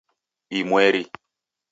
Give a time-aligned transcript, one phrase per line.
[0.59, 1.03] Imweri